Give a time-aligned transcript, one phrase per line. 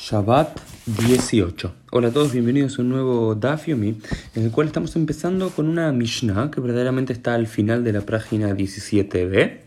[0.00, 1.72] Shabbat 18.
[1.90, 4.00] Hola a todos, bienvenidos a un nuevo Daf en
[4.34, 8.50] el cual estamos empezando con una Mishnah que verdaderamente está al final de la página
[8.52, 9.59] 17b.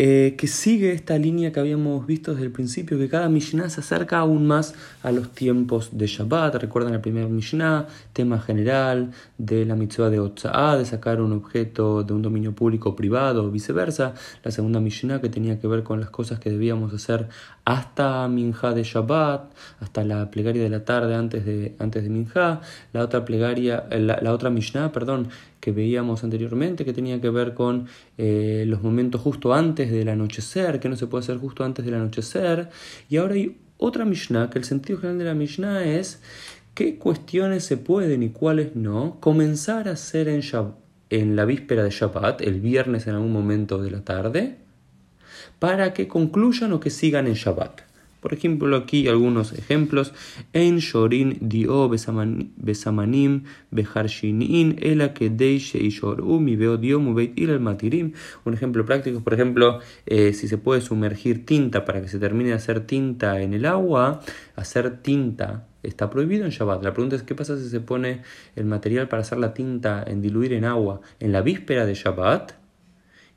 [0.00, 3.80] Eh, que sigue esta línea que habíamos visto desde el principio, que cada Mishnah se
[3.80, 6.54] acerca aún más a los tiempos de Shabbat.
[6.54, 12.04] Recuerdan el primer Mishnah, tema general de la mitzvah de Otza'ah, de sacar un objeto
[12.04, 14.14] de un dominio público o privado o viceversa.
[14.44, 17.28] La segunda Mishnah que tenía que ver con las cosas que debíamos hacer
[17.64, 22.08] hasta Minha de Shabbat, hasta la plegaria de la tarde antes de, antes de.
[22.92, 25.28] La otra plegaria, eh, la, la otra Mishnah, perdón,
[25.60, 30.80] que veíamos anteriormente, que tenía que ver con eh, los momentos justo antes del anochecer,
[30.80, 32.68] que no se puede hacer justo antes del anochecer.
[33.08, 36.20] Y ahora hay otra Mishnah, que el sentido general de la Mishnah es
[36.74, 40.42] qué cuestiones se pueden y cuáles no comenzar a hacer en,
[41.10, 44.58] en la víspera de Shabbat, el viernes en algún momento de la tarde,
[45.58, 47.87] para que concluyan o que sigan en Shabbat.
[48.20, 50.12] Por ejemplo, aquí algunos ejemplos.
[50.52, 55.12] En shorin dio besamanim beharshinin ela
[56.40, 56.52] mi
[57.36, 58.12] il matirim.
[58.44, 62.50] Un ejemplo práctico, por ejemplo, eh, si se puede sumergir tinta para que se termine
[62.50, 64.20] de hacer tinta en el agua,
[64.56, 66.82] hacer tinta está prohibido en Shabbat.
[66.82, 68.22] La pregunta es qué pasa si se pone
[68.56, 72.57] el material para hacer la tinta en diluir en agua en la víspera de Shabbat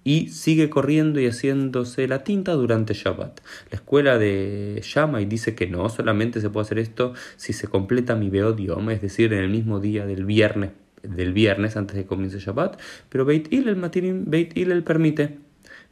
[0.04, 3.42] y sigue corriendo y haciéndose la tinta durante Shabbat.
[3.70, 4.82] La escuela de
[5.20, 9.02] y dice que no, solamente se puede hacer esto si se completa mi Beodiom, es
[9.02, 10.72] decir, en el mismo día del viernes,
[11.04, 15.38] del viernes antes de que comience Shabbat, pero Beit el Matirim, Beit el permite.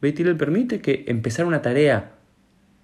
[0.01, 2.13] Beit el permite que empezar una tarea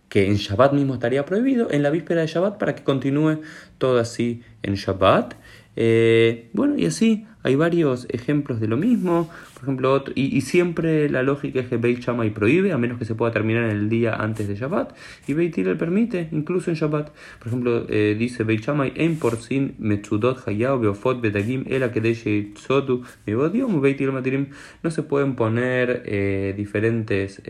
[0.10, 3.42] que en Shabbat mismo estaría prohibido, en la víspera de Shabbat para que continúe
[3.78, 5.34] todo así en Shabbat.
[5.76, 9.30] Eh, bueno, y así hay varios ejemplos de lo mismo.
[9.54, 13.14] Por ejemplo, y, siempre la lógica es que Beit Shammai prohíbe, a menos que se
[13.14, 14.95] pueda terminar en el día antes de Shabbat.
[15.28, 17.12] Y Beit Hillel permite, incluso en Shabbat.
[17.40, 23.04] Por ejemplo, eh, dice Beit Shammai, en porcin metzudot hayao beofot bedagim ela kedeshe tzotu
[23.28, 24.48] mebodiom Beit matirim.
[24.82, 27.42] No se pueden poner eh, diferentes...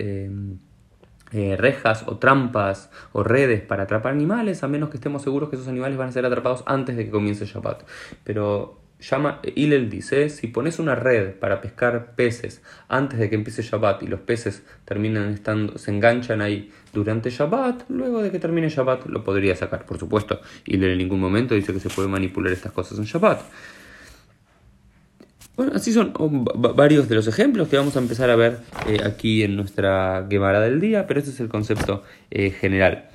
[1.32, 5.56] Eh, rejas o trampas o redes para atrapar animales, a menos que estemos seguros que
[5.56, 7.84] esos animales van a ser atrapados antes de que comience Shabbat.
[8.24, 13.64] Pero llama, Hillel dice, si pones una red para pescar peces antes de que empiece
[13.64, 18.70] Shabbat y los peces terminan estando, se enganchan ahí durante Shabbat, luego de que termine
[18.70, 19.86] Shabbat lo podría sacar.
[19.86, 23.42] Por supuesto, Hillel en ningún momento dice que se puede manipular estas cosas en Shabbat.
[25.56, 26.12] Bueno, así son
[26.76, 30.60] varios de los ejemplos que vamos a empezar a ver eh, aquí en nuestra Gemara
[30.60, 33.06] del día, pero ese es el concepto eh, general.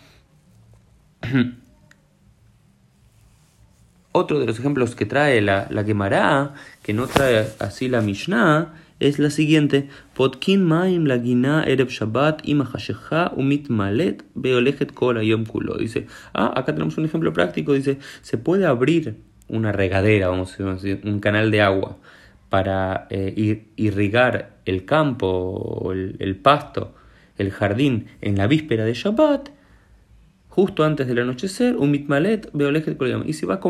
[4.12, 8.74] Otro de los ejemplos que trae la, la Gemara, que no trae así la Mishnah,
[9.00, 11.16] es la siguiente: Potkin maim la
[11.66, 12.42] ereb Shabbat
[13.36, 15.76] umit malet beolechet kol yom kulo.
[15.76, 17.74] Dice, ah, acá tenemos un ejemplo práctico.
[17.74, 21.98] Dice, se puede abrir una regadera, vamos a decir, un canal de agua
[22.50, 26.94] para eh, irrigar el campo, el, el pasto,
[27.38, 29.48] el jardín en la víspera de Shabbat
[30.50, 32.50] justo antes del anochecer, un mitmalet
[33.24, 33.60] y se va a,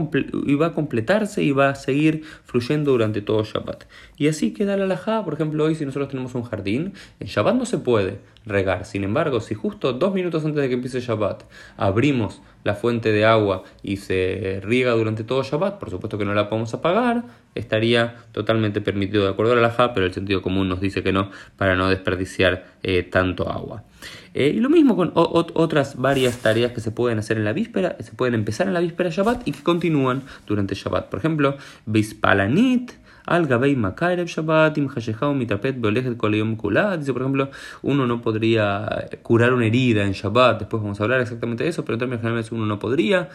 [0.46, 3.84] y va a completarse y va a seguir fluyendo durante todo Shabbat.
[4.16, 7.54] Y así queda la alajá, por ejemplo, hoy si nosotros tenemos un jardín, en Shabbat
[7.54, 8.86] no se puede regar.
[8.86, 11.44] Sin embargo, si justo dos minutos antes de que empiece Shabbat
[11.76, 16.34] abrimos la fuente de agua y se riega durante todo Shabbat, por supuesto que no
[16.34, 17.24] la podemos apagar,
[17.54, 21.30] estaría totalmente permitido de acuerdo a la pero el sentido común nos dice que no,
[21.56, 23.84] para no desperdiciar eh, tanto agua.
[24.32, 27.96] Eh, y lo mismo con otras varias tareas que se pueden hacer en la víspera,
[28.00, 31.08] se pueden empezar en la víspera Shabbat y que continúan durante Shabbat.
[31.08, 32.92] Por ejemplo, Bispalanit,
[33.26, 34.88] al Gabei Makarev Shabbat, Im
[35.36, 36.96] Mitapet Beolejet Koleyom Kula.
[36.96, 37.50] Dice, por ejemplo,
[37.82, 40.60] uno no podría curar una herida en Shabbat.
[40.60, 43.28] Después vamos a hablar exactamente de eso, pero en términos generales uno no podría.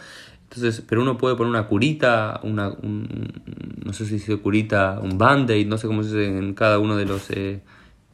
[0.44, 5.66] Entonces, pero uno puede poner una curita, una, no sé si dice curita, un band-aid,
[5.66, 7.60] no sé cómo se dice en cada uno de los eh,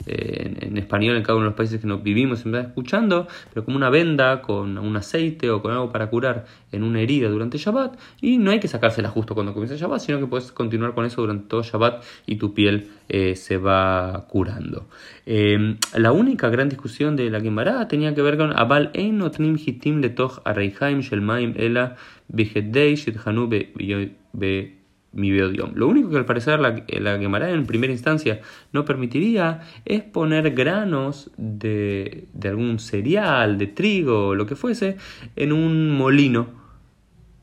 [0.07, 3.77] en, español en cada uno de los países que nos vivimos en escuchando, pero como
[3.77, 7.99] una venda con un aceite o con algo para curar en una herida durante Shabbat,
[8.21, 11.21] y no hay que sacársela justo cuando comienza Shabbat, sino que puedes continuar con eso
[11.21, 14.89] durante todo Shabbat y tu piel eh, se va curando.
[15.27, 19.23] Em, la única gran discusión de la Gemara tenía que ver con Abal Ein
[19.59, 21.97] Hitim Letoch Areihaim Shelmaim Ela
[22.29, 22.45] Be
[25.13, 28.41] mi Lo único que al parecer la, la Gemara en primera instancia
[28.73, 34.97] no permitiría es poner granos de, de algún cereal, de trigo o lo que fuese,
[35.37, 36.49] en un molino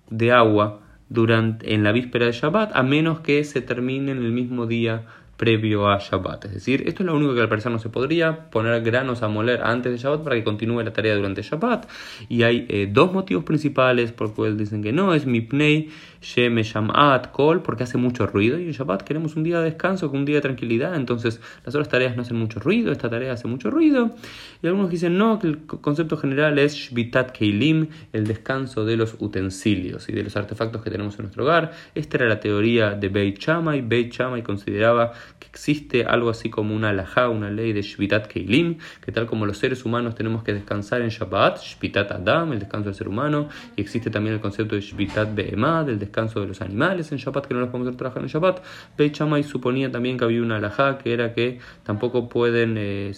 [0.09, 4.31] de agua durante, en la víspera de Shabbat, a menos que se termine en el
[4.31, 5.05] mismo día
[5.39, 6.45] previo a Shabbat.
[6.45, 9.29] Es decir, esto es lo único que al parecer no se podría, poner granos a
[9.29, 11.87] moler antes de Shabbat para que continúe la tarea durante Shabbat.
[12.27, 15.89] Y hay eh, dos motivos principales por los cuales dicen que no, es Mipnei,
[16.21, 20.09] Sheme Shamat, Kol, porque hace mucho ruido y en Shabbat queremos un día de descanso,
[20.09, 23.47] un día de tranquilidad, entonces las otras tareas no hacen mucho ruido, esta tarea hace
[23.47, 24.15] mucho ruido.
[24.61, 29.15] Y algunos dicen no, que el concepto general es Shvitat Keilim, el descanso de los
[29.19, 31.71] utensilios y de los artefactos que tenemos en nuestro hogar.
[31.95, 33.81] Esta era la teoría de Beit Shammai.
[33.81, 38.77] Beit Shammai consideraba que existe algo así como una alajá, una ley de Shvitat Keilim,
[39.01, 42.89] que tal como los seres humanos tenemos que descansar en Shabbat, Shvitat Adam, el descanso
[42.89, 46.61] del ser humano, y existe también el concepto de Shvitat Behemah, del descanso de los
[46.61, 48.63] animales en Shabbat, que no los podemos hacer trabajar en Shabbat.
[48.97, 53.13] Beit Shammai suponía también que había una alajá, que era que tampoco pueden, eh,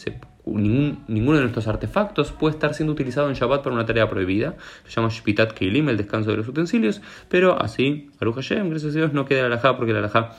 [0.46, 4.56] ningún, ninguno de nuestros artefactos puede estar siendo utilizado en Shabbat para una tarea prohibida.
[4.86, 8.98] Se llama Shpitat Keilim, el descanso de los utensilios, pero así, Baruch Hashem, gracias a
[8.98, 10.32] Dios, no queda la alajá, porque la alajá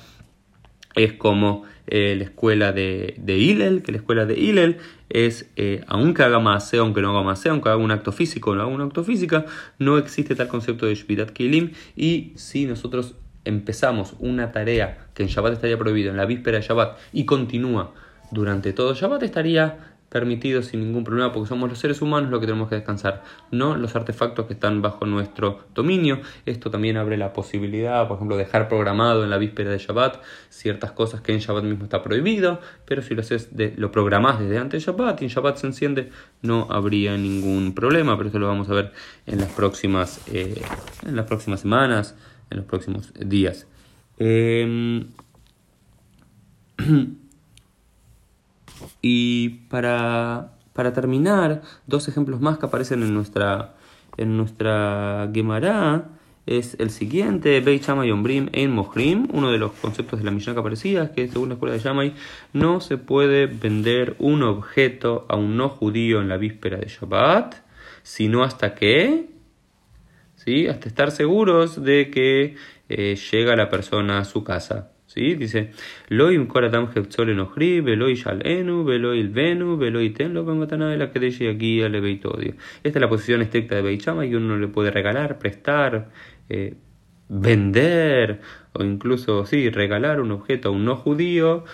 [0.94, 4.78] es como eh, la escuela de, de Hillel, que la escuela de Hillel
[5.08, 8.54] es, eh, aunque haga más aunque no haga más aunque haga un acto físico o
[8.54, 9.44] no haga un acto física,
[9.78, 11.72] no existe tal concepto de Shvitat Kilim.
[11.96, 16.64] Y si nosotros empezamos una tarea que en Shabbat estaría prohibida, en la víspera de
[16.64, 17.92] Shabbat, y continúa
[18.30, 22.46] durante todo Shabbat, estaría permitido sin ningún problema porque somos los seres humanos los que
[22.46, 26.20] tenemos que descansar, no los artefactos que están bajo nuestro dominio.
[26.44, 30.92] Esto también abre la posibilidad, por ejemplo, dejar programado en la víspera de Shabbat ciertas
[30.92, 34.58] cosas que en Shabbat mismo está prohibido, pero si lo haces de, lo programás desde
[34.58, 36.10] antes de Shabbat y en Shabbat se enciende,
[36.42, 38.92] no habría ningún problema, pero esto lo vamos a ver
[39.26, 40.60] en las próximas, eh,
[41.06, 42.14] en las próximas semanas,
[42.50, 43.66] en los próximos días.
[44.18, 45.06] Em,
[49.00, 53.74] Y para, para terminar, dos ejemplos más que aparecen en nuestra,
[54.16, 56.08] en nuestra Gemara
[56.46, 60.54] es el siguiente, Beit Shammai Ombrim en Mohrim, uno de los conceptos de la Mishnah
[60.54, 62.14] que aparecía, es que según la escuela de Shammai
[62.52, 67.54] no se puede vender un objeto a un no judío en la víspera de Shabbat,
[68.02, 69.30] sino hasta que,
[70.34, 70.66] ¿sí?
[70.66, 72.56] hasta estar seguros de que
[72.88, 74.91] eh, llega la persona a su casa.
[75.12, 75.34] ¿Sí?
[75.34, 75.72] Dice,
[76.08, 81.94] Loim Koradam Hepzol Enohri, Veloi Shalenu, Veloi Venu, Veloi Tenlo de la Kedeshi aquí al
[81.94, 86.08] Esta es la posición estricta de Beichama y uno le puede regalar, prestar,
[86.48, 86.76] eh,
[87.28, 88.40] vender
[88.72, 91.64] o incluso, sí, regalar un objeto a un no judío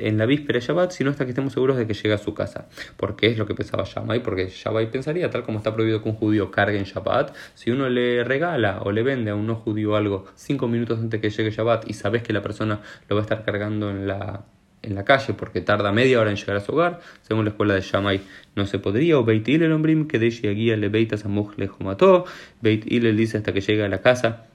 [0.00, 2.34] en la víspera de Shabbat, sino hasta que estemos seguros de que llega a su
[2.34, 2.68] casa.
[2.96, 6.14] Porque es lo que pensaba Shammai, porque Shammai pensaría, tal como está prohibido que un
[6.14, 9.96] judío cargue en Shabbat, si uno le regala o le vende a un no judío
[9.96, 13.24] algo cinco minutos antes que llegue Shabbat y sabes que la persona lo va a
[13.24, 14.44] estar cargando en la,
[14.82, 17.74] en la calle porque tarda media hora en llegar a su hogar, según la escuela
[17.74, 18.20] de Shammai
[18.54, 21.12] no se podría, o Beit el Ombrim, que de guía le Beit
[21.56, 21.70] le
[22.60, 24.46] Beit Hillel dice hasta que llega a la casa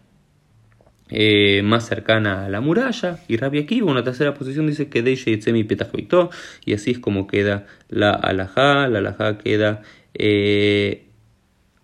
[1.09, 3.19] eh, más cercana a la muralla.
[3.27, 6.29] Y Rabbi Akiva, una tercera posición, dice que Deisha Yitzemi Petachvito.
[6.65, 8.87] Y así es como queda la alajá.
[8.87, 9.81] La alajá queda
[10.13, 11.05] eh,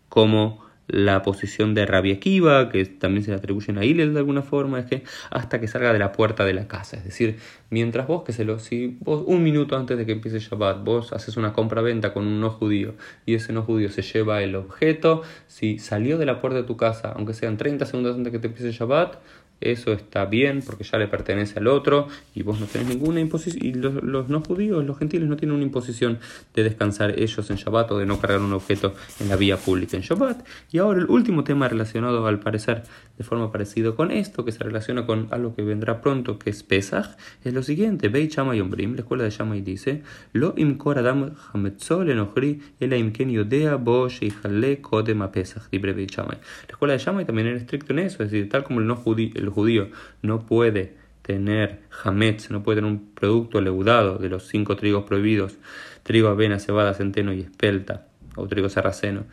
[0.09, 4.41] como la posición de Rabia Akiva, que también se le atribuyen a Hillel de alguna
[4.41, 6.97] forma, es que hasta que salga de la puerta de la casa.
[6.97, 7.37] Es decir,
[7.69, 11.13] mientras vos, que se lo, si vos un minuto antes de que empiece Shabbat, vos
[11.13, 12.95] haces una compra-venta con un no judío
[13.25, 16.77] y ese no judío se lleva el objeto, si salió de la puerta de tu
[16.77, 19.17] casa, aunque sean 30 segundos antes de que te empiece Shabbat,
[19.61, 23.65] eso está bien porque ya le pertenece al otro y vos no tenés ninguna imposición.
[23.65, 26.19] Y los, no judíos, los gentiles, no tienen una imposición
[26.53, 29.97] de descansar ellos en Shabbat o de no cargar un objeto en la vía pública
[29.97, 30.45] en Shabbat.
[30.71, 32.83] Y ahora el último tema relacionado al parecer
[33.17, 36.63] de forma parecida con esto, que se relaciona con algo que vendrá pronto, que es
[36.63, 38.07] Pesach, es lo siguiente.
[38.07, 43.29] Beit Shammai Ombrim, la escuela de Shammai dice, Lo imkor adam hametzol enochri el imken
[43.29, 46.37] yodea bo sheihale kodem a Pesach, libre Beit Shammai.
[46.67, 48.95] La escuela de Shammai también era estricto en eso, es decir, tal como el no
[48.95, 49.89] judío, judío
[50.21, 55.59] no puede tener hametz, no puede tener un producto leudado de los cinco trigos prohibidos,
[56.01, 59.25] trigo, avena, cebada, centeno y espelta, o trigo sarraceno,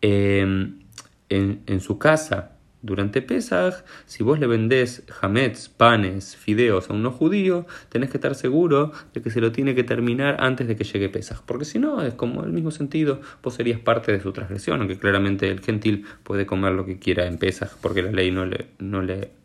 [0.00, 0.78] em,
[1.28, 7.10] en, su casa durante Pesach, si vos le vendés hametz, panes, fideos a un no
[7.10, 10.84] judío, tenés que estar seguro de que se lo tiene que terminar antes de que
[10.84, 14.32] llegue Pesach, porque si no, es como el mismo sentido, vos serías parte de su
[14.32, 18.30] transgresión, aunque claramente el gentil puede comer lo que quiera en Pesach, porque la ley
[18.30, 19.41] no le, no le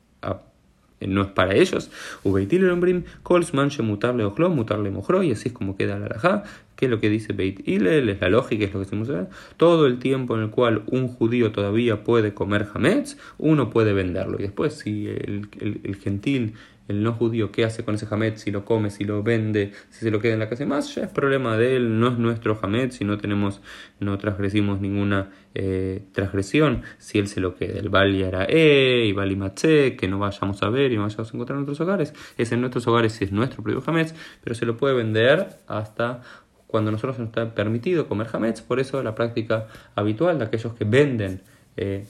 [1.05, 1.91] no es para ellos.
[2.23, 6.43] Ubeitil el kolsman mutarle ojlo, mutarle mojro, y así es como queda la alajá,
[6.75, 9.09] que es lo que dice Beit Hillel, es la lógica, es lo que decimos
[9.57, 14.37] Todo el tiempo en el cual un judío todavía puede comer hametz, uno puede venderlo.
[14.39, 16.53] Y después, si el, el, gentil
[16.87, 19.99] el no judío qué hace con ese hametz, si lo come, si lo vende, si
[19.99, 22.17] se lo queda en la casa y más, ya es problema de él, no es
[22.17, 23.61] nuestro hametz, si no tenemos,
[23.99, 29.35] no transgresimos ninguna eh, transgresión, si él se lo queda, el Bali E y Bali
[29.35, 32.51] Matze, que no vayamos a ver y no vayamos a encontrar en nuestros hogares, es
[32.51, 34.13] en nuestros hogares, es nuestro propio hametz,
[34.43, 36.21] pero se lo puede vender hasta
[36.67, 40.83] cuando nosotros nos está permitido comer hametz, por eso la práctica habitual de aquellos que
[40.83, 41.41] venden
[41.77, 42.05] eh,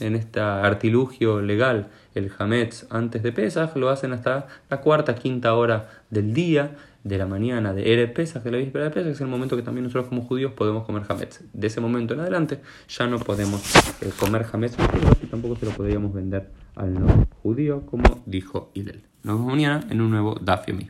[0.00, 5.54] en este artilugio legal el hametz antes de Pesach, lo hacen hasta la cuarta, quinta
[5.54, 9.20] hora del día, de la mañana de Ere Pesach, de la víspera de que es
[9.20, 11.40] el momento que también nosotros como judíos podemos comer hametz.
[11.52, 14.76] De ese momento en adelante ya no podemos eh, comer hametz
[15.22, 19.02] y tampoco se lo podríamos vender al no judío, como dijo Hillel.
[19.22, 20.88] Nos vemos mañana en un nuevo Dafyomi.